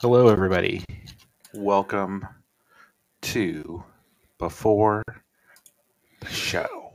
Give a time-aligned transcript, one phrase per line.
[0.00, 0.84] Hello, everybody.
[1.54, 2.24] Welcome
[3.22, 3.82] to
[4.38, 5.02] Before
[6.20, 6.92] the Show.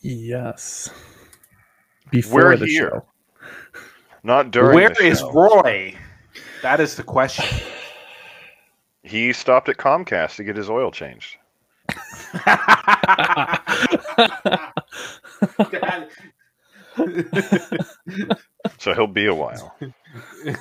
[0.00, 0.88] Yes.
[2.10, 2.88] Before We're the here.
[2.88, 3.04] show.
[4.22, 4.74] Not during.
[4.74, 5.30] Where the is show.
[5.32, 5.94] Roy?
[6.62, 7.44] That is the question.
[9.02, 11.36] He stopped at Comcast to get his oil changed.
[18.78, 19.74] So he'll be a while.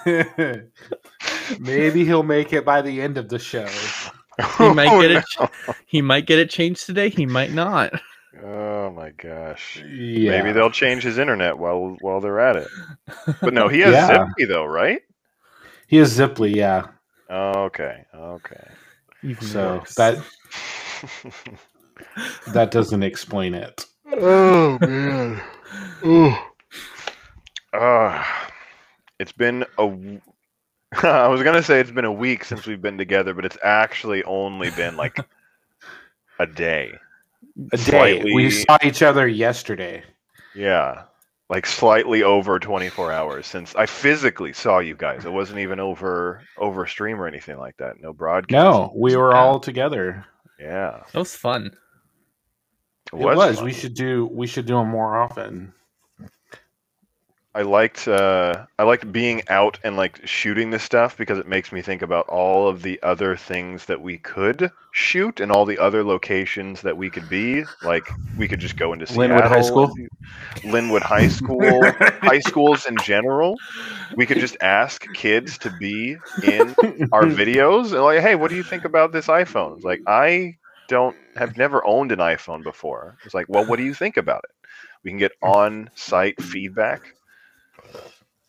[1.59, 3.65] Maybe he'll make it by the end of the show.
[4.57, 5.23] he might Oh, get it.
[5.85, 7.09] He might get it changed today.
[7.09, 7.93] He might not.
[8.43, 9.81] Oh my gosh.
[9.87, 10.31] Yeah.
[10.31, 12.67] Maybe they'll change his internet while while they're at it.
[13.41, 14.27] But no, he has Yeah.
[14.27, 15.01] Zippy though, right?
[15.87, 16.87] He has Ziply, yeah.
[17.29, 18.03] Okay.
[18.13, 18.67] Okay.
[19.23, 19.95] Even So worse.
[19.95, 20.17] that
[22.47, 23.85] that doesn't explain it.
[24.11, 25.41] oh man.
[27.73, 28.23] Uh,
[29.19, 29.87] it's been a.
[29.87, 30.21] w-
[31.03, 34.23] I was gonna say it's been a week since we've been together, but it's actually
[34.23, 35.17] only been like
[36.39, 36.93] a day.
[37.71, 37.83] A day.
[37.83, 40.03] Slightly- We saw each other yesterday.
[40.55, 41.03] Yeah,
[41.49, 45.25] like slightly over 24 hours since I physically saw you guys.
[45.25, 47.99] It wasn't even over over stream or anything like that.
[47.99, 48.51] No broadcast.
[48.53, 49.39] No, we were Yeah.
[49.39, 50.25] all together.
[50.59, 51.65] Yeah, that was fun.
[53.11, 53.55] it It was.
[53.57, 53.65] fun.
[53.65, 54.29] We should do.
[54.31, 55.73] We should do them more often.
[57.55, 61.71] I liked uh, I liked being out and like shooting this stuff because it makes
[61.71, 65.79] me think about all of the other things that we could shoot and all the
[65.79, 67.63] other locations that we could be.
[67.81, 68.03] Like
[68.37, 69.89] we could just go into Lynnwood High School?
[70.63, 71.81] Lynnwood High School,
[72.21, 73.55] high schools in general.
[74.17, 76.75] We could just ask kids to be in
[77.13, 79.81] our videos and like, hey, what do you think about this iPhone?
[79.81, 80.57] Like I
[80.89, 83.17] don't have never owned an iPhone before.
[83.23, 84.51] It's like, well, what do you think about it?
[85.03, 87.13] We can get on-site feedback.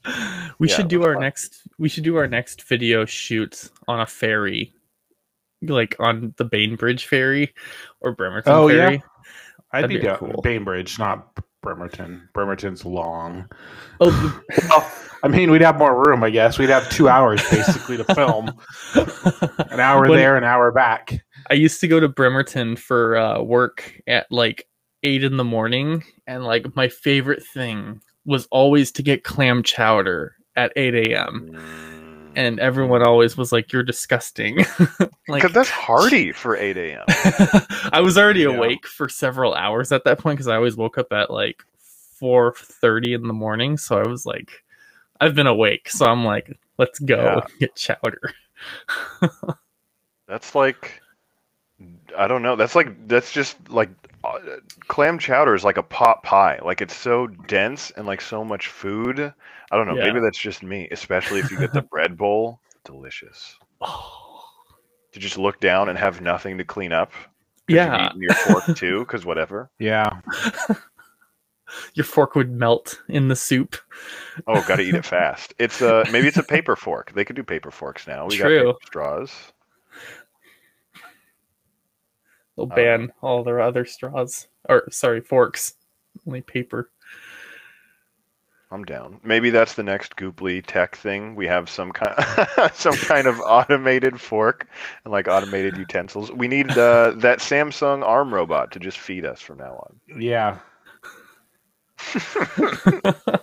[0.58, 1.22] We Yeah, should do our fun.
[1.22, 1.62] next.
[1.78, 4.72] We should do our next video shoot on a ferry,
[5.62, 7.52] like on the Bainbridge ferry
[8.00, 8.88] or Bremerton Oh, yeah.
[9.72, 10.16] I'd That'd be, be down.
[10.18, 10.40] cool.
[10.42, 11.28] Bainbridge, not
[11.62, 12.28] Bremerton.
[12.32, 13.50] Bremerton's long.
[14.00, 14.10] Oh,
[14.48, 16.58] the- Well, I mean, we'd have more room, I guess.
[16.58, 18.52] We'd have two hours basically to film.
[19.70, 21.20] An hour When- there, an hour back.
[21.50, 24.66] I used to go to Bremerton for uh, work at like
[25.02, 30.36] eight in the morning, and like my favorite thing was always to get clam chowder
[30.56, 31.56] at eight a.m.
[32.36, 34.56] And everyone always was like, "You're disgusting."
[35.26, 37.04] like Because that's hardy for 8 a.m.
[37.92, 38.48] I was already Yeah.
[38.48, 42.52] awake for several hours at that point because I always woke up at like four
[42.58, 43.78] thirty in the morning.
[43.78, 44.50] So I was like,
[45.18, 47.40] I've been awake, so I'm like, let's go Yeah.
[47.58, 48.20] get chowder.
[50.28, 51.00] That's like,
[52.18, 52.56] I don't know.
[52.56, 53.88] That's like, that's just like,
[54.88, 56.58] clam chowder is like a pot pie.
[56.64, 59.20] Like it's so dense and like so much food.
[59.70, 59.96] I don't know.
[59.96, 60.04] Yeah.
[60.04, 62.60] Maybe that's just me, especially if you get the bread bowl.
[62.84, 63.56] Delicious.
[63.80, 64.42] Oh,
[65.12, 67.12] To just look down and have nothing to clean up.
[67.68, 69.70] yeah, your fork too, because whatever.
[69.78, 70.20] Yeah.
[71.94, 73.76] your fork would melt in the soup.
[74.46, 75.52] Oh, got to eat it fast.
[75.58, 77.12] It's uh maybe it's a paper fork.
[77.12, 78.26] They could do paper forks now.
[78.28, 78.56] We True.
[78.56, 79.32] got paper straws.
[82.56, 85.74] They'll Uh, ban all their other straws, or sorry, forks.
[86.26, 86.90] Only paper.
[88.72, 89.20] I'm down.
[89.22, 91.36] Maybe that's the next Gooply tech thing.
[91.36, 92.14] We have some kind,
[92.74, 94.66] some kind of automated fork
[95.04, 96.32] and like automated utensils.
[96.32, 100.20] We need uh, that Samsung arm robot to just feed us from now on.
[100.20, 100.58] Yeah.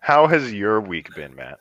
[0.00, 1.58] How has your week been, Matt?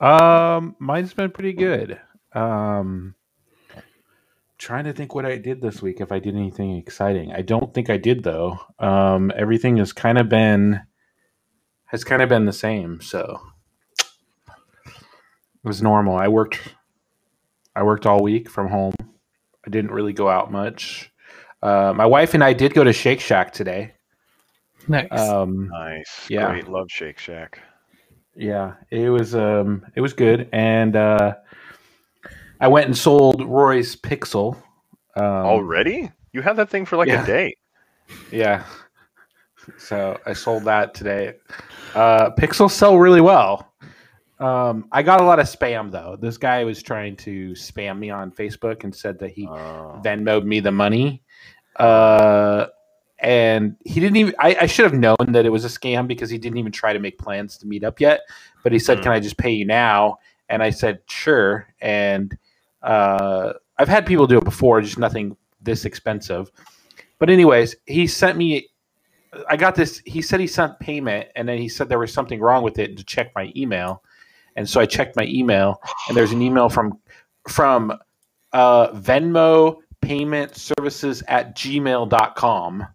[0.00, 2.00] Um, mine's been pretty good.
[2.32, 3.14] Um,
[4.60, 6.00] trying to think what I did this week.
[6.00, 8.60] If I did anything exciting, I don't think I did though.
[8.78, 10.82] Um, everything has kind of been
[11.86, 13.00] has kind of been the same.
[13.00, 13.40] So
[14.86, 16.16] it was normal.
[16.16, 16.60] I worked.
[17.74, 18.92] I worked all week from home.
[19.66, 21.10] I didn't really go out much.
[21.62, 23.94] Uh, my wife and I did go to Shake Shack today.
[24.88, 25.08] Nice.
[25.10, 26.26] Um, Nice.
[26.28, 26.50] Yeah.
[26.50, 26.68] Great.
[26.68, 27.60] Love Shake Shack.
[28.36, 31.34] Yeah, it was um it was good and uh
[32.60, 34.56] I went and sold Roy's Pixel.
[35.16, 36.10] Um, Already?
[36.32, 37.22] You had that thing for like yeah.
[37.22, 37.56] a day.
[38.30, 38.64] Yeah.
[39.78, 41.34] So I sold that today.
[41.94, 43.72] Uh Pixels sell really well.
[44.38, 46.16] Um I got a lot of spam though.
[46.20, 50.00] This guy was trying to spam me on Facebook and said that he Oh.
[50.04, 51.22] Venmoed me the money.
[51.76, 52.66] Uh
[53.18, 56.30] and he didn't even I, I should have known that it was a scam because
[56.30, 58.20] he didn't even try to make plans to meet up yet.
[58.62, 59.02] But he said, Hmm.
[59.04, 60.18] Can I just pay you now?
[60.48, 61.66] And I said, Sure.
[61.80, 62.36] And
[62.82, 66.50] uh I've had people do it before, just nothing this expensive.
[67.18, 68.68] But anyways, he sent me
[69.48, 72.40] I got this he said he sent payment and then he said there was something
[72.40, 74.02] wrong with it to check my email.
[74.56, 76.98] and so I checked my email, and there's an email from
[77.48, 77.92] from
[78.52, 82.86] uh, Venmo payment services at gmail.com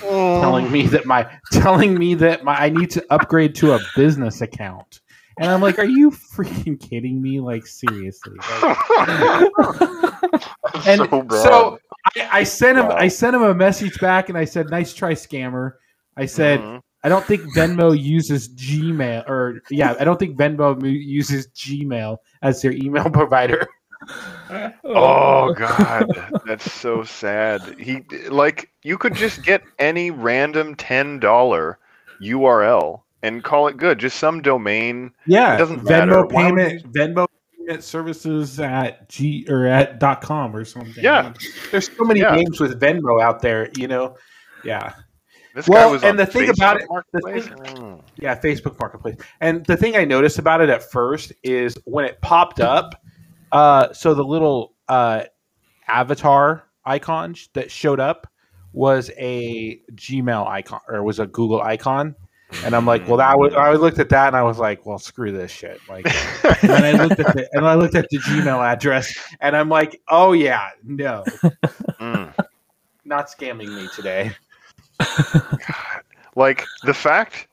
[0.00, 4.40] telling me that my telling me that my I need to upgrade to a business
[4.40, 5.01] account.
[5.38, 7.40] And I'm like, are you freaking kidding me?
[7.40, 8.36] Like seriously.
[8.62, 9.50] Like,
[10.86, 11.78] and so, so
[12.16, 12.96] I, I sent him Wow.
[12.96, 15.72] I sent him a message back and I said, Nice try, scammer.
[16.16, 16.82] I said, Mhm.
[17.04, 22.62] I don't think Venmo uses Gmail or yeah, I don't think Venmo uses Gmail as
[22.62, 23.66] their email provider.
[24.84, 26.10] Oh god,
[26.44, 27.78] that's so sad.
[27.78, 31.78] He like you could just get any random ten dollar
[32.20, 33.98] URL and call it good.
[33.98, 35.12] Just some domain.
[35.26, 35.80] Yeah, It doesn't.
[35.80, 37.26] Venmo would payment, Venmo
[37.58, 41.02] payment services at G or at dot com or something.
[41.02, 41.32] Yeah.
[41.70, 42.34] there's so many Yeah.
[42.34, 43.70] names with Venmo out there.
[43.76, 44.16] You know,
[44.64, 44.94] yeah,
[45.54, 47.72] This Well, guy was and on the thing about it- Facebook the Marketplace?
[47.74, 49.16] thing- yeah, Facebook Marketplace.
[49.42, 52.94] And the thing I noticed about it at first is when it popped up.
[53.52, 55.24] Uh, so the little uh,
[55.88, 58.26] avatar icon that showed up
[58.72, 62.14] was a Gmail icon or was a Google icon.
[62.64, 64.98] And I'm like, well, that was, I looked at that and I was like, well,
[64.98, 65.80] screw this shit.
[65.88, 66.06] Like,
[66.62, 70.00] and I looked at the, and I looked at the Gmail address and I'm like,
[70.08, 71.24] oh yeah, no,
[72.00, 72.32] Mm.
[73.04, 74.32] not scamming me today.
[76.36, 77.48] like the fact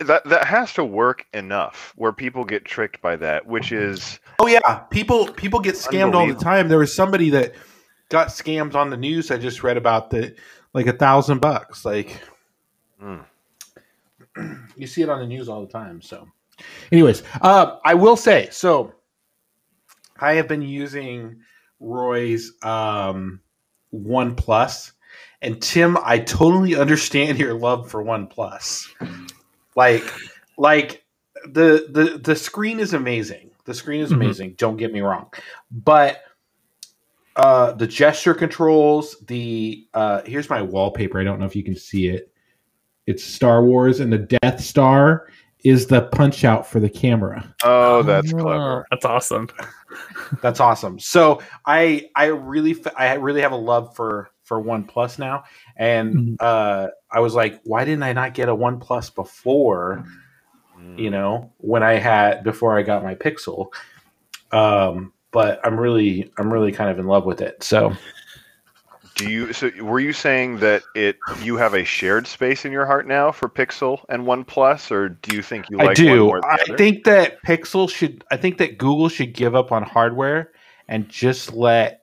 [0.00, 4.46] that that has to work enough where people get tricked by that, which is Oh
[4.46, 6.68] yeah, people people get scammed all the time.
[6.68, 7.54] There was somebody that
[8.08, 9.30] got scammed on the news.
[9.30, 10.36] I just read about that,
[10.72, 11.84] like a thousand bucks.
[11.84, 12.20] Like
[13.02, 13.24] Mm.
[14.76, 16.02] you see it on the news all the time.
[16.02, 16.28] So,
[16.92, 18.94] anyways, uh, I will say so.
[20.18, 21.40] I have been using
[21.80, 23.40] Roy's um,
[23.90, 24.92] One Plus,
[25.42, 28.88] and Tim, I totally understand your love for One Plus.
[29.76, 30.04] Like,
[30.56, 31.04] like
[31.46, 33.50] the the the screen is amazing.
[33.64, 34.14] The screen is Mhm.
[34.16, 34.54] amazing.
[34.56, 35.30] Don't get me wrong,
[35.70, 36.22] but
[37.36, 41.20] uh, the gesture controls, the uh, here's my wallpaper.
[41.20, 42.32] I don't know if you can see it.
[43.06, 45.28] It's Star Wars, and the Death Star
[45.64, 47.54] is the punch out for the camera.
[47.64, 48.86] oh, that's Oh, clever.
[48.90, 49.48] That's awesome.
[50.42, 50.98] That's awesome.
[50.98, 55.44] So I I really I really have a love for for One Plus now,
[55.76, 56.36] and Mhm.
[56.40, 60.04] uh, I was like, why didn't I not get a One Plus before?
[60.78, 60.98] Mm.
[60.98, 63.68] You know, when I had before I got my Pixel.
[64.52, 67.62] Um, but I'm really I'm really kind of in love with it.
[67.62, 67.92] So
[69.14, 72.84] Do you so were you saying that it you have a shared space in your
[72.84, 76.24] heart now for Pixel and OnePlus, or do you think you like I one do.
[76.24, 76.76] more than I other?
[76.76, 78.24] think that Pixel should.
[78.30, 80.50] I think that Google should give up on hardware
[80.88, 82.00] and just let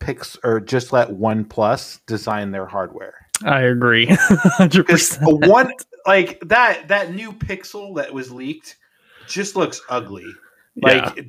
[0.00, 3.14] Pix or just let OnePlus design their hardware.
[3.44, 4.06] I agree.
[4.06, 5.48] 100%.
[5.48, 5.72] one
[6.06, 8.76] like that that new Pixel that was leaked
[9.28, 10.26] just looks ugly.
[10.80, 11.26] Like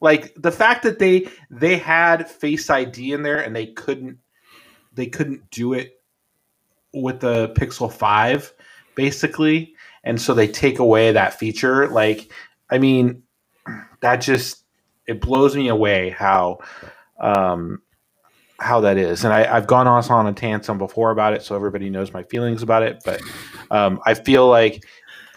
[0.00, 4.18] like the fact that they they had Face ID in there and they couldn't
[4.94, 6.00] they couldn't do it
[6.92, 8.52] with the Pixel 5
[8.94, 9.74] basically
[10.04, 12.32] and so they take away that feature like
[12.70, 13.22] I mean
[14.00, 14.64] that just
[15.06, 16.58] it blows me away how
[17.20, 17.82] um
[18.58, 21.54] how that is and I, I've gone on on a tantrum before about it so
[21.54, 23.20] everybody knows my feelings about it but
[23.70, 24.84] um, I feel like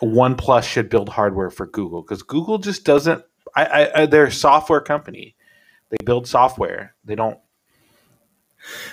[0.02, 3.24] OnePlus should build hardware for Google because Google just doesn't.
[3.56, 5.36] I, I, I, they're a software company.
[5.90, 6.96] They build software.
[7.06, 7.38] They don't.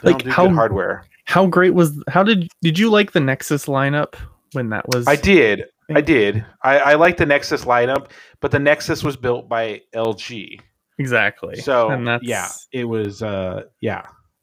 [0.03, 1.05] They Like, don't do how- good hardware.
[1.29, 2.01] How great was?
[2.09, 4.15] How did did you like the Nexus lineup
[4.53, 5.09] when that was?
[5.09, 5.65] I did.
[5.93, 6.45] I did.
[6.63, 8.11] I, I like the Nexus lineup,
[8.41, 10.61] but the Nexus was built by LG.
[10.99, 11.57] exactly.
[11.57, 13.23] So and that's yeah, it was.
[13.25, 14.03] Uh, yeah,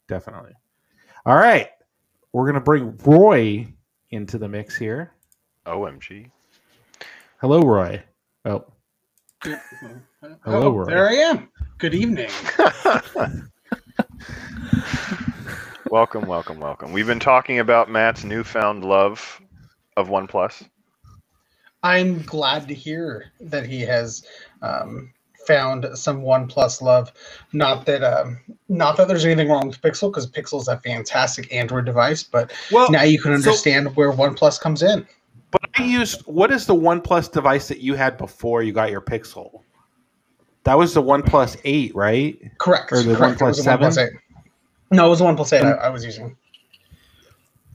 [0.10, 0.52] definitely.
[1.26, 1.70] All right,
[2.34, 3.66] we're gonna bring Roy
[4.12, 5.14] into the mix here.
[5.66, 6.30] OMG.
[7.40, 8.04] Hello, Roy.
[8.44, 8.66] Oh,
[10.22, 10.86] Hello, oh, Roy.
[10.86, 11.50] there I am.
[11.78, 12.30] Good evening.
[15.92, 16.94] welcome, welcome, welcome.
[16.94, 19.42] We've been talking about Matt's newfound love
[19.98, 20.70] of OnePlus.
[21.84, 24.26] I'm glad to hear that he has
[24.62, 25.12] um,
[25.46, 27.12] found some OnePlus love.
[27.52, 31.84] Not that, um, not that there's anything wrong with Pixel, because Pixel's a fantastic Android
[31.84, 32.24] device.
[32.24, 35.06] But well, now you can so- understand where OnePlus comes in.
[35.54, 39.02] But I used what is the OnePlus device that you had before you got your
[39.02, 39.62] Pixel?
[40.64, 42.40] That was the OnePlus Eight, right?
[42.58, 42.92] Correct.
[42.92, 43.40] Or the correct.
[43.40, 43.90] OnePlus 7?
[43.92, 44.10] OnePlus 8.
[44.92, 46.36] No, it was the OnePlus 8 I, I was using.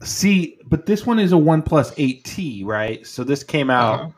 [0.03, 3.05] See, but this one is a OnePlus 8T, right?
[3.05, 4.09] So this came out Uh-huh.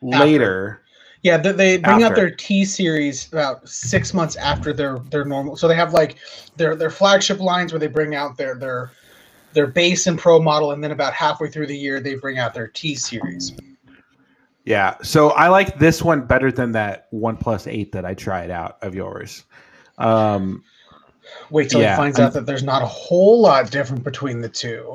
[0.00, 0.82] later.
[1.22, 5.56] Yeah, they, they bring out their T series about six months after their their normal.
[5.56, 6.16] So they have like
[6.56, 8.92] their their flagship lines where they bring out their their
[9.52, 12.54] their base and pro model, and then about halfway through the year they bring out
[12.54, 13.52] their T series.
[14.64, 14.96] Yeah.
[15.02, 18.76] So I like this one better than that One Plus Eight that I tried out
[18.82, 19.44] of yours.
[19.96, 20.62] Um,
[21.50, 24.40] Wait till Yeah, he finds I'm- out that there's not a whole lot different between
[24.40, 24.94] the two.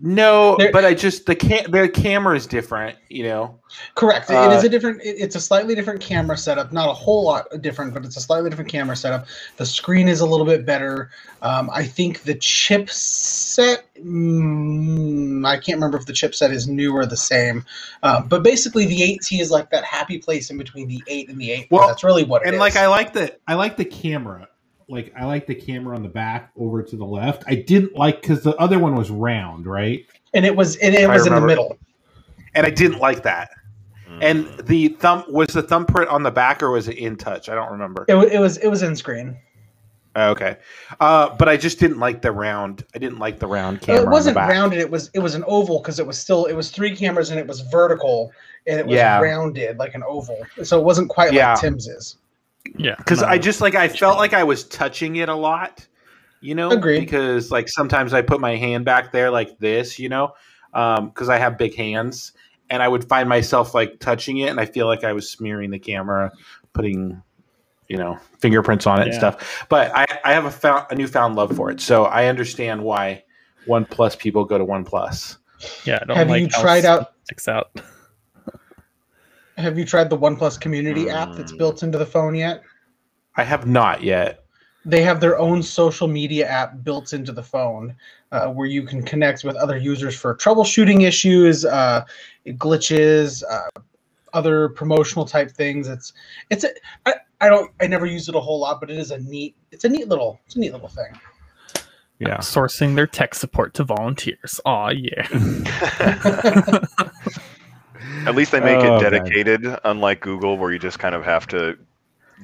[0.00, 2.98] No, but I just the cam the camera is different.
[3.08, 3.58] You know.
[3.94, 4.30] Correct.
[4.30, 5.00] it Uh, is a different.
[5.02, 6.72] It, it's a slightly different camera setup.
[6.72, 9.26] Not a whole lot different, but it's a slightly different camera setup.
[9.56, 11.10] The screen is a little bit better.
[11.42, 13.78] Um, I think the chipset.
[14.02, 17.64] Mm, I can't remember if the chipset is new or the same.
[18.02, 21.40] Uh, but basically, the 8T is like that happy place in between the 8 and
[21.40, 21.68] the 8.
[21.70, 22.60] Well, that's really what it and is.
[22.60, 24.48] like I like the I like the camera.
[24.88, 27.44] Like I like the camera on the back over to the left.
[27.46, 30.04] I didn't like because the other one was round, right?
[30.34, 31.78] and it was and it I was in the middle.
[32.54, 33.50] And I didn't like that.
[34.08, 34.18] Mm.
[34.22, 37.48] And the thumb was the thumbprint on the back or was it in touch?
[37.48, 38.04] I don't remember.
[38.08, 39.36] It, it was it was in screen.
[40.16, 40.56] Okay.
[41.00, 42.84] Uh, but I just didn't like the round.
[42.94, 44.02] I didn't like the round camera.
[44.02, 44.56] it wasn't on the back.
[44.58, 44.78] rounded.
[44.80, 47.38] It was it was an oval because it was still it was three cameras and
[47.38, 48.32] it was vertical
[48.66, 49.20] and it was Yeah.
[49.20, 50.38] rounded like an oval.
[50.62, 51.52] So it wasn't quite Yeah.
[51.52, 52.16] like Tim's is.
[52.76, 53.22] Yeah, because.
[53.22, 55.86] I just like I felt like I was touching it a lot,
[56.40, 56.70] you know.
[56.70, 57.00] Agreed.
[57.00, 60.32] Because like sometimes I put my hand back there like this, you know,
[60.74, 62.32] um, because I have big hands,
[62.70, 65.70] and I would find myself like touching it, and I feel like I was smearing
[65.70, 66.30] the camera,
[66.72, 67.22] putting,
[67.88, 69.66] you know, fingerprints on it and stuff.
[69.68, 73.24] But I I have a found a newfound love for it, so I understand why
[73.66, 75.38] One Plus people go to One Plus.
[75.84, 75.98] yeah.
[76.02, 77.70] I don't Have like you tried out- sticks out.
[79.58, 81.58] Have you tried the OnePlus Community app that's Mm.
[81.58, 82.62] built into the phone yet?
[83.36, 84.44] I have not yet.
[84.84, 87.94] They have their own social media app built into the phone,
[88.30, 92.04] uh, where you can connect with other users for troubleshooting issues, uh,
[92.46, 93.80] glitches, uh,
[94.32, 95.88] other promotional type things.
[95.88, 96.12] It's
[96.50, 96.70] it's a,
[97.04, 99.56] I, I don't I never use it a whole lot, but it is a neat
[99.72, 101.18] it's a neat little it's a neat little thing.
[102.20, 102.38] Yeah.
[102.38, 104.60] Sourcing their tech support to volunteers.
[104.64, 105.28] Aw, yeah.
[108.26, 109.12] At least they make Oh, it man.
[109.12, 111.76] dedicated, unlike Google, where you just kind of have to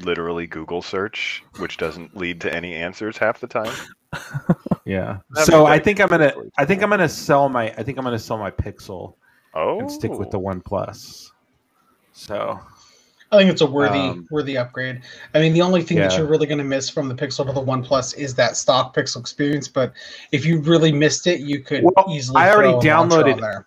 [0.01, 3.73] literally Google search, which doesn't lead to any answers half the time.
[4.87, 5.21] Yeah.
[5.31, 8.05] That So I think I'm gonna I think I'm gonna sell my I think I'm
[8.05, 9.15] gonna sell my Pixel
[9.55, 11.33] Oh, and stick with the One Plus.
[12.13, 12.61] So
[13.33, 15.01] I think it's a worthy Um, worthy upgrade.
[15.35, 17.53] I mean, the only thing that you're really going to miss from the Pixel to
[17.53, 19.67] the OnePlus is that stock Pixel experience.
[19.69, 19.93] But
[20.33, 22.43] if you really missed it, you could Well, easily.
[22.43, 23.67] I already throw a launcher downloaded- on there.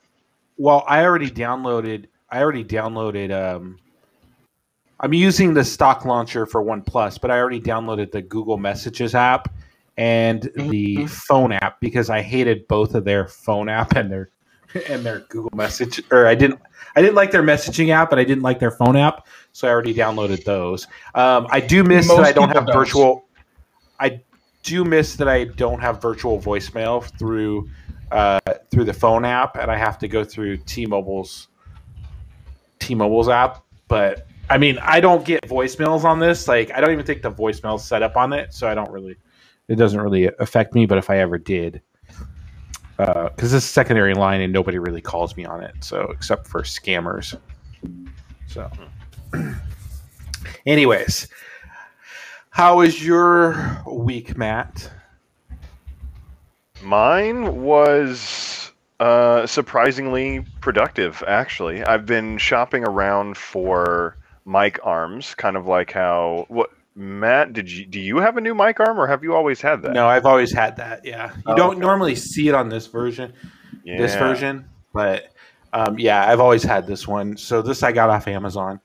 [0.57, 3.79] Well, I already downloaded I already downloaded um
[4.99, 9.13] I'm using the stock launcher for One Plus, but I already downloaded the Google Messages
[9.13, 9.53] app
[9.95, 11.09] and the Mhm.
[11.09, 14.31] phone app because I hated both of their phone app and their
[14.89, 16.59] and their Google Message or I didn't
[16.95, 19.71] I didn't like their messaging app and I didn't like their phone app, so I
[19.71, 20.87] already downloaded those.
[21.15, 22.75] Um, I do miss that I don't have don't.
[22.75, 23.27] virtual.
[23.99, 24.21] I
[24.63, 27.69] do miss that I don't have virtual voicemail through
[28.11, 28.39] uh,
[28.77, 31.47] through the phone app, and I have to go through T-Mobile's
[32.77, 33.63] T-Mobile's app.
[33.87, 36.47] But I mean, I don't get voicemails on this.
[36.47, 39.15] Like, I don't even think the voicemail's set up on it, so I don't really.
[39.67, 40.85] It doesn't really affect me.
[40.85, 41.81] But if I ever did,
[42.99, 46.45] uh, because this is secondary line and nobody really calls me on it, so except
[46.45, 47.35] for scammers.
[48.45, 48.69] So,
[50.67, 51.29] anyways,
[52.51, 54.91] how was your week, Matt?
[56.83, 58.66] Mine was
[58.99, 61.83] uh, surprisingly productive, actually.
[61.83, 67.85] I've been shopping around for mic arms, kind of like how what Matt did you
[67.85, 69.93] do you have a new mic arm or have you always had that?
[69.93, 71.05] No, I've always had that.
[71.05, 71.79] Yeah, you Oh, don't okay.
[71.79, 73.33] normally see it on this version,
[73.85, 75.31] this version, but
[75.73, 77.37] um, yeah, I've always had this one.
[77.37, 78.79] So this I got off Amazon.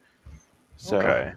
[0.76, 1.32] So Okay.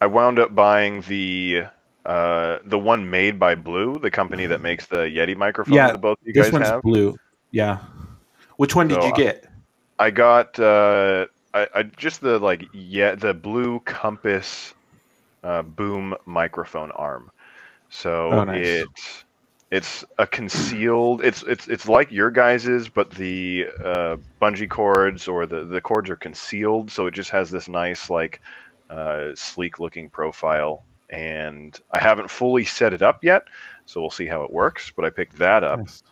[0.00, 1.64] I wound up buying the
[2.04, 5.74] uh, the one made by Blue, the company that makes the Yeti microphone.
[5.74, 6.82] Yeah, that both you this guys one's have.
[6.82, 7.18] blue.
[7.50, 7.78] Yeah.
[8.56, 9.46] Which one did So, you get?
[9.98, 14.74] I got uh, I, I just the like yeah the blue Compass
[15.42, 17.30] uh, boom microphone arm.
[17.90, 18.84] So Oh, nice.
[18.84, 18.88] it
[19.70, 21.24] it's a concealed.
[21.24, 26.10] It's it's it's like your guys's, but the uh, bungee cords or the the cords
[26.10, 28.40] are concealed, so it just has this nice like
[28.90, 30.84] uh, sleek looking profile.
[31.10, 33.42] And I haven't fully set it up yet,
[33.86, 34.92] so we'll see how it works.
[34.96, 35.80] But I picked that up.
[35.80, 36.02] Nice.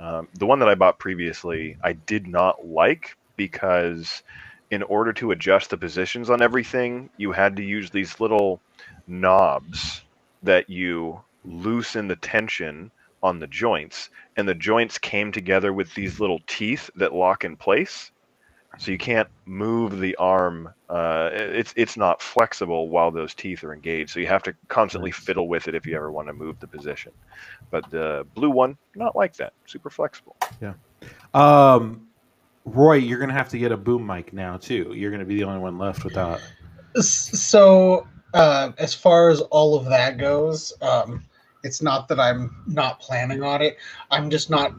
[0.00, 4.22] Um, the one that I bought previously, I did not like because
[4.70, 8.60] in order to adjust the positions on everything, you had to use these little
[9.06, 10.02] knobs
[10.42, 12.90] that you loosen the tension
[13.22, 17.56] on the joints, and the joints came together with these little teeth that lock in
[17.56, 18.10] place.
[18.78, 20.72] So you can't move the arm.
[20.88, 24.10] Uh, it's it's not flexible while those teeth are engaged.
[24.10, 26.66] So you have to constantly fiddle with it if you ever want to move the
[26.66, 27.12] position.
[27.70, 29.52] But the blue one, not like that.
[29.66, 30.36] Super flexible.
[31.34, 32.08] Um,
[32.64, 34.92] Roy, you're gonna have to get a boom mic now too.
[34.94, 36.40] You're gonna be the only one left without.
[36.96, 41.22] So, uh, as far as all of that goes, um,
[41.62, 43.78] it's not that I'm not planning on it.
[44.10, 44.72] I'm just not.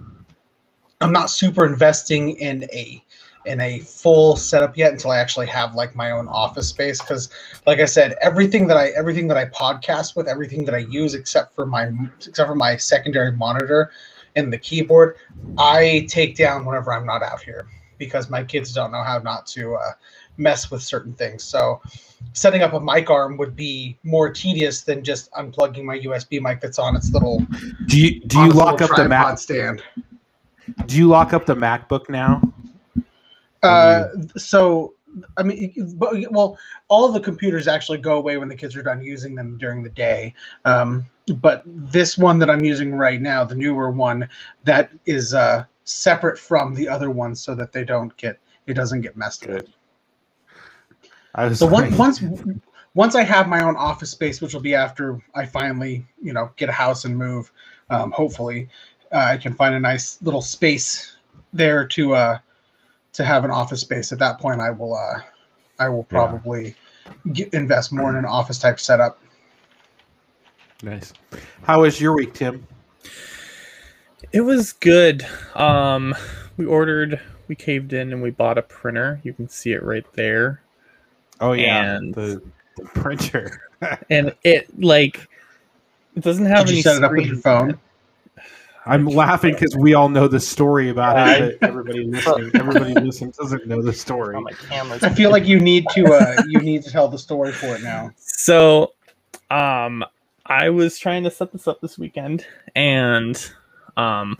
[0.99, 3.03] I'm not super investing in a
[3.45, 7.01] in a full setup yet until I actually have like my own office space.
[7.01, 7.29] Because,
[7.65, 11.13] like I said, everything that I everything that I podcast with, everything that I use
[11.13, 11.91] except for my
[12.25, 13.91] except for my secondary monitor
[14.35, 15.17] and the keyboard,
[15.57, 17.67] I take down whenever I'm not out here
[17.97, 19.91] because my kids don't know how not to uh,
[20.37, 21.43] mess with certain things.
[21.43, 21.81] So
[22.33, 26.61] setting up a mic arm would be more tedious than just unplugging my USB mic
[26.61, 27.45] that's on its little
[27.87, 29.37] Do you do you lock up the Mac?
[29.37, 29.83] stand.
[30.85, 32.41] Do you lock up the MacBook now?
[33.63, 34.93] Uh, so
[35.37, 39.01] I mean, but well, all the computers actually go away when the kids are done
[39.01, 40.33] using them during the day.
[40.65, 44.27] Um, but this one that I'm using right now, the newer one,
[44.63, 49.01] that is uh, separate from the other ones, so that they don't get it doesn't
[49.01, 49.65] get messed with.
[49.65, 49.73] Good.
[51.35, 52.23] Was So once once
[52.93, 56.51] once I have my own office space, which will be after I finally you know
[56.55, 57.51] get a house and move,
[57.89, 58.69] um, hopefully
[59.11, 61.17] uh, I can find a nice little space
[61.53, 62.39] there to uh
[63.13, 64.11] to have an office space.
[64.11, 65.19] At that point, I will uh
[65.79, 66.17] I will Yeah.
[66.17, 66.75] probably
[67.33, 69.19] get, invest more in an office type setup.
[70.83, 71.13] nice.
[71.63, 72.65] How was your week, Tim?
[74.31, 75.25] It was good.
[75.55, 76.15] Um,
[76.57, 79.19] we ordered, we caved in, and we bought a printer.
[79.23, 80.61] You can see it right there,
[81.39, 82.41] Oh yeah, And- the,
[82.77, 83.61] the printer.
[84.09, 85.27] and it like
[86.15, 86.77] it doesn't have Did any.
[86.77, 87.43] you set it up with your screens.
[87.43, 87.79] phone?
[88.85, 91.59] I'm laughing because we all know the story about Yeah, it.
[91.59, 94.35] But everybody listening, everybody listening doesn't know the story.
[94.35, 97.19] Oh, my camera's I feel like you need to uh you need to tell the
[97.19, 98.11] story for it now.
[98.17, 98.93] So,
[99.51, 100.03] um,
[100.45, 102.45] I was trying to set this up this weekend,
[102.75, 103.37] and
[103.97, 104.37] um,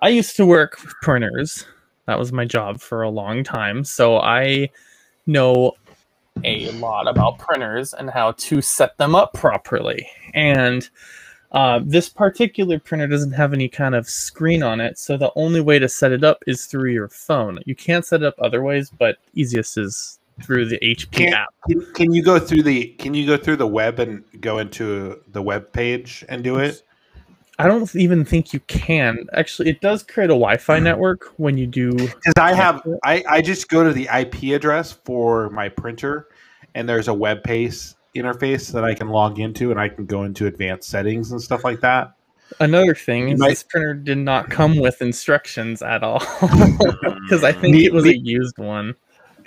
[0.00, 1.66] I used to work with printers.
[2.06, 4.70] That was my job for a long time, so I
[5.26, 5.72] know
[6.44, 10.08] a lot about printers and how to set them up properly.
[10.34, 10.88] And
[11.56, 15.62] uh, this particular printer doesn't have any kind of screen on it, so the only
[15.62, 17.58] way to set it up is through your phone.
[17.64, 21.54] You can't set it up other ways, but easiest is through the HP Can't- app.
[21.66, 25.18] Can, can you go through the Can you go through the web and go into
[25.32, 26.82] the web page and do it?
[27.58, 29.26] I don't even think you can.
[29.32, 31.92] Actually, it does create a Wi-Fi network when you do.
[31.92, 36.28] Because I have I, I just go to the IP address for my printer,
[36.74, 40.24] and there's a web page interface that I can log into, and I can go
[40.24, 42.12] into advanced settings and stuff like that.
[42.60, 47.42] Another thing You is might- this printer did not come with instructions at all because
[47.42, 48.94] I think Ne- it was ne- a used one.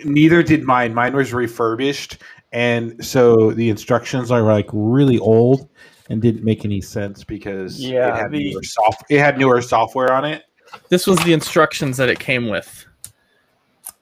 [0.03, 0.93] Neither did mine.
[0.93, 5.69] Mine was refurbished, and so the instructions are like really old
[6.09, 9.61] and didn't make any sense because Yeah, it had the- newer soft, it had newer
[9.61, 10.43] software on it.
[10.89, 12.85] This was the instructions that it came with.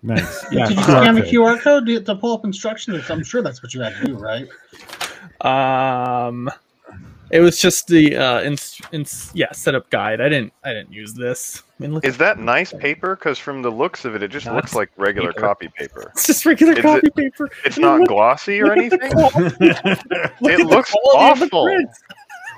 [0.03, 0.45] Nice.
[0.51, 0.67] Yeah.
[0.67, 1.21] Did you scan the.
[1.21, 3.09] QR code to, to pull up instructions?
[3.09, 4.47] I'm sure that's what you had to do, right?
[5.41, 6.49] Um,
[7.31, 10.21] it was just the uh, ins- ins- yeah setup guide.
[10.21, 11.63] I didn't I didn't use this.
[11.79, 13.15] I mean, look, Is that nice paper?
[13.15, 15.41] Because from the looks of it, it just No, looks like regular paper.
[15.41, 16.11] copy paper.
[16.13, 17.49] it's just regular Is copy it- paper.
[17.65, 20.31] It's I mean, not look- glossy or look at the anything.
[20.41, 21.67] look It looks quality awful.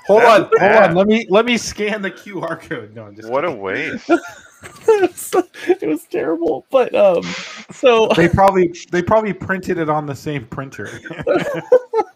[0.07, 0.89] hold That's on, hold bad.
[0.91, 0.95] on.
[0.95, 2.93] Let me let me scan the QR code.
[2.95, 4.09] No, I'm just What a waste.
[4.61, 6.65] it was terrible.
[6.69, 7.23] But um,
[7.71, 10.89] so They probably they probably printed it on the same printer.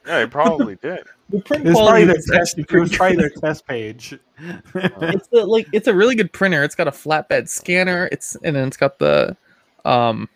[0.05, 0.99] Yeah, it probably did.
[1.29, 2.57] the print It was probably quality their was test.
[2.57, 3.23] It was probably good.
[3.23, 4.19] their test page.
[4.75, 6.61] It's a, like it's a really good printer.
[6.61, 8.09] It's got a flatbed scanner.
[8.11, 9.37] It's and then it's got the
[9.85, 10.27] um,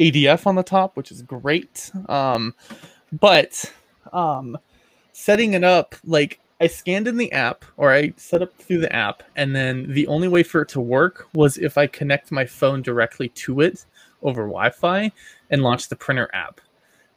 [0.00, 1.92] ADF on the top, which is great.
[2.08, 2.54] Um,
[3.12, 3.72] but
[4.12, 4.58] um,
[5.12, 8.94] setting it up like I scanned in the app or I set up through the
[8.94, 12.46] app, and then the only way for it to work was if I connect my
[12.46, 13.84] phone directly to it
[14.22, 15.12] over Wi-Fi
[15.50, 16.60] and launch the printer app.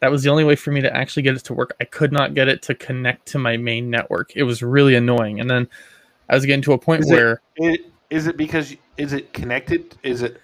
[0.02, 1.75] That was the only way for me to actually get it to work.
[1.80, 4.32] I could not get it to connect to my main network.
[4.36, 5.39] It was really annoying.
[5.39, 5.67] And then
[6.30, 9.34] I was getting to a point Is it- where It, is it because is it
[9.34, 9.97] connected?
[10.04, 10.41] Is it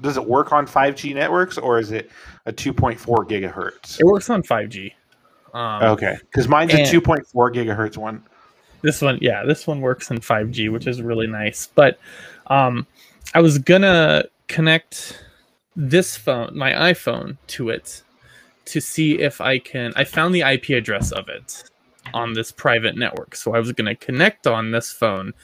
[0.00, 2.10] does it work on 5G networks or is it
[2.46, 2.96] a 2.4
[3.28, 3.98] gigahertz?
[3.98, 4.92] it works on 5G.
[5.58, 8.22] Um, Okay, because mine's a 2.4 gigahertz one.
[8.82, 11.66] This one, yeah, this one works in 5G, which is really nice.
[11.66, 11.98] But
[12.46, 12.86] um,
[13.34, 15.20] I was gonna connect
[15.74, 18.02] this phone, my iPhone, to it
[18.66, 19.92] to see if I can.
[19.96, 21.64] I found the IP address of it
[22.14, 25.34] on this private network, so I was gonna connect on this phone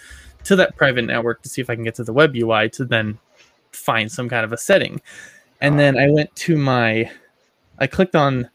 [0.45, 2.85] to that private network to see if I can get to the web UI to
[2.85, 3.19] then
[3.73, 5.01] find some kind of a setting.
[5.61, 7.11] And then I went to my,
[7.81, 8.49] I clicked on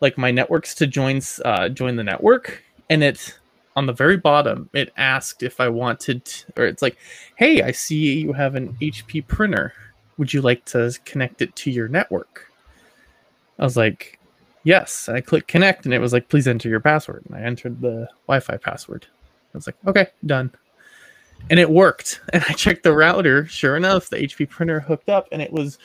[0.00, 3.38] like my networks to join uh, join the network, and it
[3.78, 6.98] on the very bottom it asked if I wanted, or it's like,
[7.36, 9.72] hey, I see you have an HP printer.
[10.16, 12.50] would you like to connect it to your network?
[13.56, 14.18] I was like,
[14.64, 15.06] yes.
[15.06, 17.24] And I clicked connect and it was like, please enter your password.
[17.26, 19.06] And I entered the Wi Fi password.
[19.54, 20.50] I was like, okay, done.
[21.48, 22.20] And it worked.
[22.32, 23.46] And I checked the router.
[23.46, 25.78] Sure enough, the HP printer hooked up and it was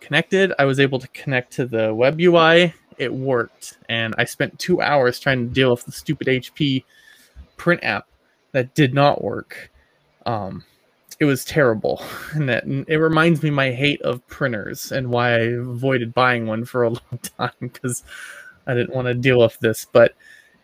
[0.00, 0.52] connected.
[0.58, 2.72] I was able to connect to the web UI.
[2.98, 3.78] It worked.
[3.88, 6.84] And I spent two hours trying to deal with the stupid HP
[7.56, 8.08] print app
[8.52, 9.70] that did not work.
[10.26, 10.64] Um,
[11.20, 12.02] it was terrible.
[12.34, 16.64] And that it reminds me my hate of printers and why i avoided buying one
[16.64, 18.02] for a long time because
[18.66, 19.86] i didn't want to deal with this.
[19.92, 20.14] But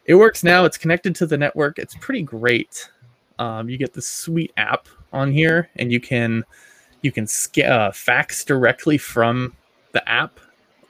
[0.06, 0.64] it works now.
[0.64, 1.78] It's connected to the network.
[1.78, 2.90] It's pretty great.
[3.38, 6.44] Um, you get the sweet app on here and you can
[7.02, 9.56] you can sca- uh, fax directly from
[9.92, 10.40] the app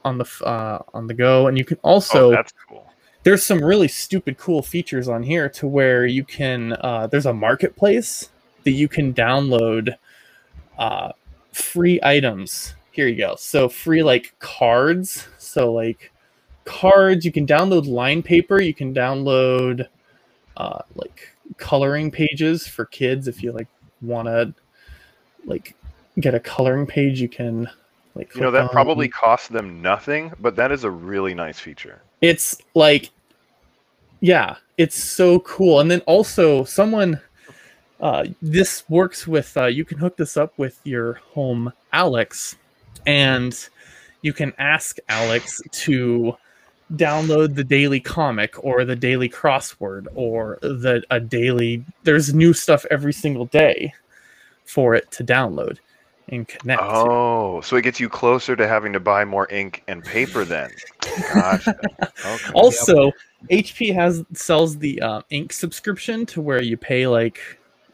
[0.05, 2.91] on the uh, on the go and you can also oh, that's cool.
[3.23, 7.35] there's some really stupid cool features on here to where you can uh, there's a
[7.35, 8.31] marketplace
[8.65, 9.97] that you can download
[10.79, 11.13] uh,
[11.53, 12.75] free items.
[12.93, 13.37] Here you go.
[13.37, 15.29] So free like cards.
[15.39, 16.13] So like
[16.65, 19.89] cards you can download line paper you can download
[20.57, 23.67] uh, like coloring pages for kids if you like
[24.03, 24.55] want to
[25.47, 25.75] like
[26.21, 27.69] get a coloring page you can
[28.20, 31.59] like You know that on- probably costs them nothing, but that is a really nice
[31.59, 32.02] feature.
[32.20, 33.11] it's like
[34.20, 35.80] yeah it's so cool.
[35.80, 37.20] And then also someone
[38.00, 42.56] uh, this works with uh, you can hook this up with your home Alexa
[43.06, 43.68] and
[44.22, 46.35] you can ask Alexa to
[46.94, 52.85] download the daily comic or the daily crossword or the a daily there's new stuff
[52.90, 53.92] every single day
[54.64, 55.78] for it to download
[56.31, 56.81] and connect.
[56.83, 60.71] Oh, so it gets you closer to having to buy more ink and paper then.
[61.35, 61.79] Gotcha.
[62.27, 62.53] Okay.
[62.55, 63.12] Also,
[63.51, 67.38] HP has sells the uh, ink subscription to where you pay like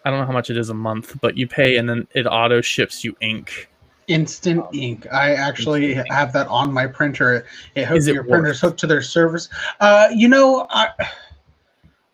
[0.04, 2.26] I don't know how much it is a month, but you pay and then it
[2.26, 3.68] auto ships you ink.
[4.08, 5.06] Instant Um, ink.
[5.12, 7.46] I actually have that on my printer.
[7.74, 8.70] It hooks Is it your printer's worth?
[8.70, 9.48] hooked to their servers.
[9.80, 10.90] Uh, you know, I,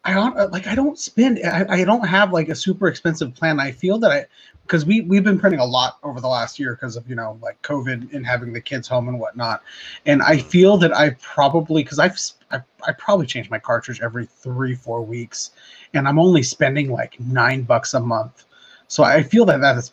[0.04, 0.66] I don't uh, like.
[0.66, 1.38] I don't spend.
[1.44, 3.60] I, I don't have like a super expensive plan.
[3.60, 4.26] I feel that I
[4.62, 7.38] because we we've been printing a lot over the last year because of you know
[7.40, 9.62] like COVID and having the kids home and whatnot.
[10.06, 12.18] And I feel that I probably because I've
[12.50, 15.52] I probably change my cartridge every three four weeks,
[15.94, 18.46] and I'm only spending like nine bucks a month.
[18.88, 19.92] So I feel that that has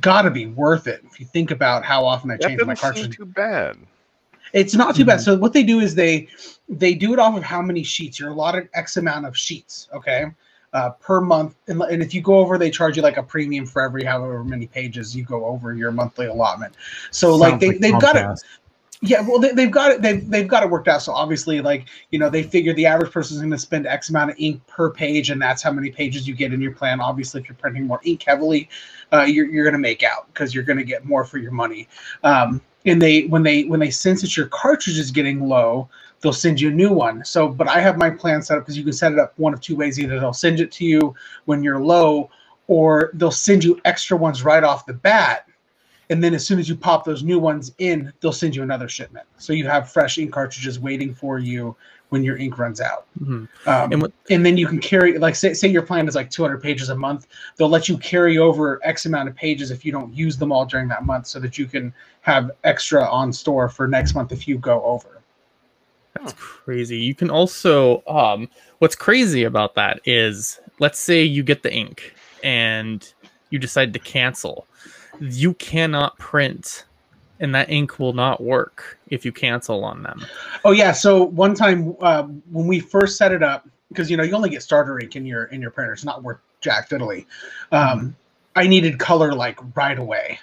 [0.00, 2.74] got to be worth it if you think about how often I that change my
[2.74, 3.16] cartridge.
[3.16, 3.76] too bad.
[4.52, 5.20] It's not too bad.
[5.20, 5.24] Mhm.
[5.24, 6.28] So what they do is they
[6.68, 8.18] they do it off of how many sheets.
[8.20, 10.26] You're allotted X amount of sheets, okay,
[10.72, 11.56] uh, per month.
[11.68, 14.44] And, and if you go over, they charge you like a premium for every however
[14.44, 16.74] many pages you go over your monthly allotment.
[17.10, 18.40] So like Sounds they they've got it.
[19.04, 20.00] Yeah, well, they, they've got it.
[20.00, 21.02] They've, they've got it worked out.
[21.02, 24.10] So obviously, like you know, they figure the average person is going to spend X
[24.10, 27.00] amount of ink per page, and that's how many pages you get in your plan.
[27.00, 28.68] Obviously, if you're printing more ink heavily,
[29.12, 31.50] uh, you're you're going to make out because you're going to get more for your
[31.50, 31.88] money.
[32.22, 35.88] Um, and they when they when they sense that your cartridge is getting low,
[36.20, 37.24] they'll send you a new one.
[37.24, 39.54] So, but I have my plan set up because you can set it up one
[39.54, 41.14] of two ways: either they'll send it to you
[41.44, 42.30] when you're low,
[42.66, 45.46] or they'll send you extra ones right off the bat
[46.12, 48.86] and then as soon as you pop those new ones in, they'll send you another
[48.86, 49.26] shipment.
[49.38, 51.74] So you have fresh ink cartridges waiting for you
[52.12, 53.06] when your ink runs out.
[53.18, 53.48] Mhm.
[53.66, 56.28] Um, And what- and then you can carry, like, say, say your plan is like
[56.28, 57.26] 200 pages a month.
[57.56, 60.66] They'll let you carry over X amount of pages if you don't use them all
[60.66, 64.46] during that month, so that you can have extra on store for next month if
[64.46, 65.22] you go over.
[66.14, 66.98] That's crazy.
[66.98, 72.14] You can also um what's crazy about that is let's say you get the ink
[72.44, 73.10] and
[73.48, 74.66] you decide to cancel.
[75.18, 76.84] You cannot print
[77.40, 80.24] and that ink will not work if you cancel on them.
[80.64, 80.90] Oh yeah.
[80.90, 84.48] So one time uh, when we first set it up, because you know you only
[84.48, 87.26] get starter ink in your in your printer, it's not worth jack fiddly.
[87.70, 88.16] Um,
[88.56, 90.40] I needed color like right away,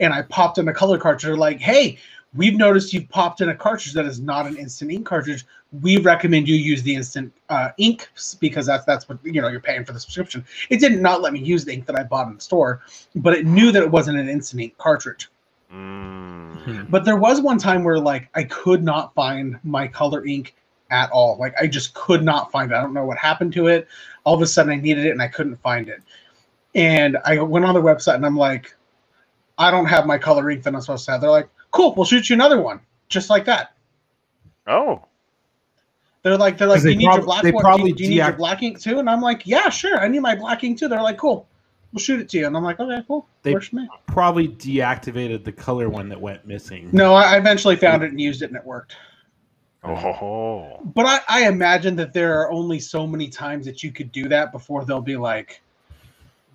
[0.00, 1.36] and I popped in a color cartridge.
[1.36, 1.98] Like, hey,
[2.34, 5.44] we've noticed you've popped in a cartridge that is not an instant ink cartridge.
[5.82, 8.08] We recommend you use the instant uh, ink
[8.40, 10.46] because that's that's what you know you're paying for the subscription.
[10.70, 12.80] It did not let me use the ink that I bought in the store,
[13.16, 15.28] but it knew that it wasn't an instant ink cartridge.
[15.72, 16.90] Mm.
[16.90, 20.54] But there was one time where like I could not find my color ink
[20.90, 21.36] at all.
[21.38, 22.74] Like I just could not find it.
[22.74, 23.86] I don't know what happened to it.
[24.24, 26.02] All of a sudden I needed it and I couldn't find it.
[26.74, 28.74] And I went on the website and I'm like,
[29.58, 31.20] I don't have my color ink that I'm supposed to have.
[31.20, 32.80] They're like, cool, we'll shoot you another one.
[33.08, 33.74] Just like that.
[34.66, 35.02] Oh,
[36.22, 37.62] They're like, they're like, do they you need your black they one?
[37.62, 38.98] probably do you, do you need your black ink too?
[38.98, 39.98] And I'm like, yeah, sure.
[39.98, 40.88] I need my black ink too.
[40.88, 41.47] They're like, cool,
[41.92, 42.46] we'll shoot it to you.
[42.46, 43.26] And I'm like, okay, cool.
[43.42, 43.88] They- Works for me.
[44.06, 46.88] Probably deactivated the color one that went missing.
[46.92, 48.96] No, I I eventually found it and used it and it worked.
[49.84, 54.10] oh, But I, I imagine that there are only so many times that you could
[54.12, 55.62] do that before they'll be like,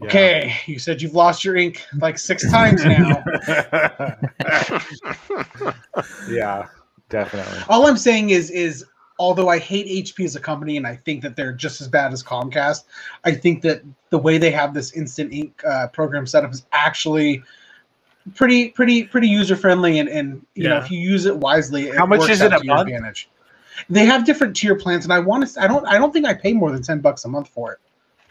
[0.02, 0.08] Yeah.
[0.08, 3.24] Okay, you said you've lost your ink like six times now.
[6.30, 6.68] yeah,
[7.10, 7.60] definitely.
[7.70, 8.86] All I'm saying is, is
[9.20, 12.14] although I hate HP as a company and I think that they're just as bad
[12.14, 12.84] as Comcast,
[13.24, 16.66] I think that the way they have this instant ink uh, program set up is
[16.72, 17.44] actually
[18.36, 20.00] pretty, pretty, pretty user friendly.
[20.00, 22.64] And, and you know, if you use it wisely, it How much is it a
[22.64, 22.90] month?
[22.90, 23.30] Advantage.
[23.90, 25.62] They have different tier plans, and I want to.
[25.62, 25.86] I don't.
[25.88, 27.80] I don't think I pay more than ten bucks a month for it.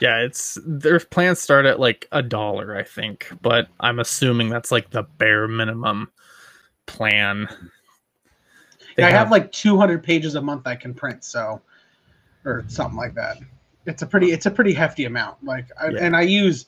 [0.01, 4.71] Yeah, it's their plans start at like a dollar, I think, but I'm assuming that's
[4.73, 6.11] like the bare minimum
[6.87, 7.49] plan.
[8.97, 11.61] They I have, like 200 pages a month I can print, so
[12.45, 13.39] or something like that.
[13.87, 15.43] It's a pretty it's a pretty hefty amount.
[15.45, 15.99] Like I, Yeah.
[16.05, 16.67] and I use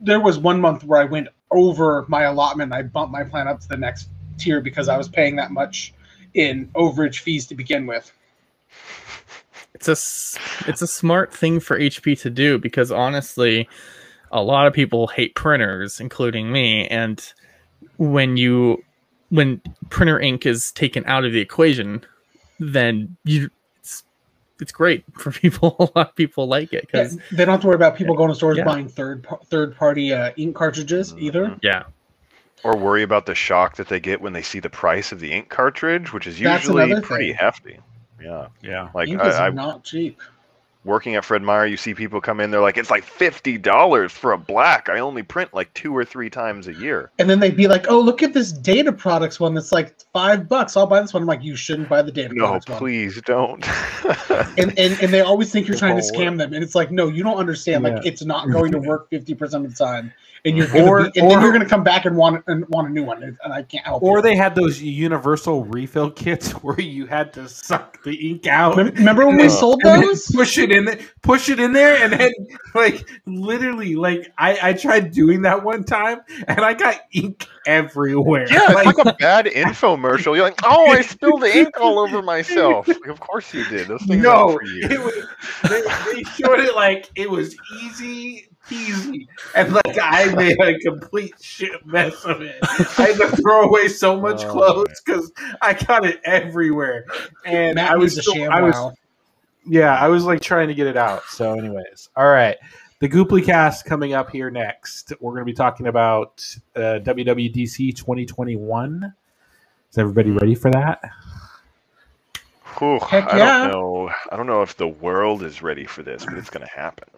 [0.00, 2.72] there was one month where I went over my allotment.
[2.72, 5.94] I bumped my plan up to the next tier because I was paying that much
[6.34, 8.12] in overage fees to begin with.
[9.74, 9.92] it's a
[10.68, 13.68] it's a smart thing for HP to do because honestly,
[14.32, 17.32] a lot of people hate printers, including me, and
[17.96, 18.82] when you
[19.30, 19.60] when
[19.90, 22.04] printer ink is taken out of the equation,
[22.60, 24.04] then you it's
[24.60, 25.76] it's great for people.
[25.78, 28.14] A lot of people like it Yeah, because they don't have to worry about people
[28.14, 28.64] going to stores Yeah.
[28.64, 31.56] buying third third party uh, ink cartridges either.
[31.62, 31.84] yeah,
[32.62, 35.32] or worry about the shock that they get when they see the price of the
[35.32, 37.34] ink cartridge, which is usually pretty thing.
[37.36, 37.78] hefty.
[38.22, 38.88] Yeah, Yeah.
[38.94, 40.20] like ink is I, I not cheap.
[40.84, 44.12] Working at Fred Meyer, you see people come in, they're like, it's like fifty dollars
[44.12, 44.88] for a black.
[44.88, 47.10] I only print like two or three times a year.
[47.18, 50.48] And then they'd be like, "Oh, look at this data products one that's like five
[50.48, 50.76] bucks.
[50.76, 53.20] I'll buy this one." I'm like, "You shouldn't buy the data No, products one." please
[53.22, 53.66] don't.
[54.58, 56.74] and, and and they always think you're It trying to won't scam them and it's
[56.74, 58.10] like no you don't understand like Yeah.
[58.10, 60.12] it's not going to work 50% of the time
[60.44, 62.88] and you're gonna Or- be, and then you're gonna come back and want and want
[62.88, 64.22] a new one and, and i can't help Or you.
[64.22, 68.76] they had those universal refill kits where you had to suck the ink out.
[68.76, 72.12] Remember when we Uh, sold those push it in there, push it in there, and
[72.12, 72.30] then
[72.74, 78.46] like literally, like I, I tried doing that one time, and I got ink everywhere.
[78.50, 80.34] yeah, it's Like, like a bad infomercial.
[80.36, 82.86] You're like, oh, I spilled the ink all over myself.
[82.88, 83.88] Like, of course you did.
[83.88, 84.88] Those things no, aren't for you.
[84.90, 85.14] it was
[85.70, 85.80] they,
[86.14, 91.84] they showed it like it was easy peasy, and like I made a complete shit
[91.86, 92.56] mess of it.
[92.62, 97.06] I had to throw away so much Oh, clothes because I got it everywhere,
[97.44, 98.94] and Matt I was needs a sham I was
[99.66, 101.24] yeah, I was like trying to get it out.
[101.24, 102.56] So, anyways, all right.
[103.00, 105.12] The Gooply cast coming up here next.
[105.20, 106.44] We're going to be talking about
[106.76, 109.14] uh, WWDC 2021.
[109.90, 111.00] Is everybody ready for that?
[112.78, 113.58] Whew, Heck I yeah.
[113.68, 114.10] don't know.
[114.30, 117.08] I don't know if the world is ready for this, but it's going to happen.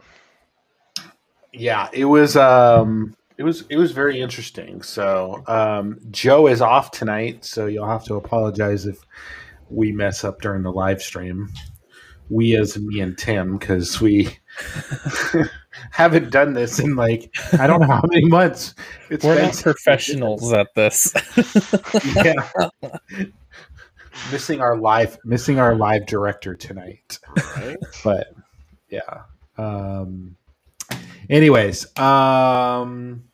[1.56, 2.36] Yeah, it was.
[2.36, 3.64] Um, it was.
[3.68, 4.82] It was very interesting.
[4.82, 8.98] So, um, Joe is off tonight, so you'll have to apologize if
[9.70, 11.48] we mess up during the live stream.
[12.28, 14.28] We, as me and Tim, because we
[15.90, 18.74] haven't done this in like I don't know how many months.
[19.10, 21.12] It's we're not professionals at this.
[22.16, 22.48] yeah.
[24.32, 27.18] missing our live missing our live director tonight.
[27.56, 27.76] Right?
[28.02, 28.28] But
[28.88, 29.22] yeah.
[29.58, 30.36] Um
[31.30, 33.24] anyways, um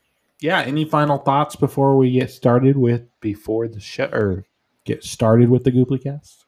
[0.40, 4.44] yeah, any final thoughts before we get started with before the show or
[4.84, 6.44] get started with the Gooply cast?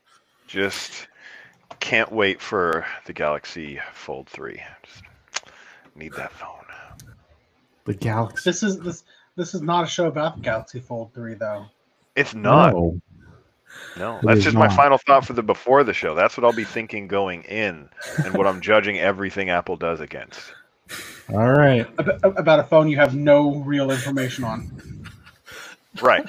[0.49, 1.07] Just
[1.81, 4.61] can't wait for the Galaxy Fold 3.
[4.83, 5.03] Just
[5.95, 6.51] need that phone.
[7.85, 8.51] The Galaxy.
[8.51, 9.05] this is this
[9.37, 11.67] this is not a show about the galaxy fold 3 though
[12.17, 12.73] It's not.
[12.73, 13.01] No.
[13.99, 16.15] No, It that's is just my final thought for the before the show.
[16.15, 17.89] That's what I'll be thinking going in,
[18.25, 20.55] and what I'm judging everything Apple does against.
[21.31, 21.89] All right.
[22.25, 24.67] About a phone you have no real information on
[26.03, 26.27] Right.